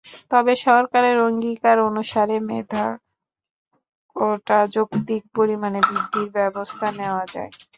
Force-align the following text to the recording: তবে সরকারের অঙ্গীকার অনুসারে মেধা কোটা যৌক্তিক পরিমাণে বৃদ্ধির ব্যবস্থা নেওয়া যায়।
তবে 0.31 0.53
সরকারের 0.65 1.17
অঙ্গীকার 1.27 1.77
অনুসারে 1.87 2.37
মেধা 2.49 2.85
কোটা 4.15 4.59
যৌক্তিক 4.73 5.23
পরিমাণে 5.37 5.79
বৃদ্ধির 5.87 6.27
ব্যবস্থা 6.37 6.87
নেওয়া 6.99 7.23
যায়। 7.33 7.51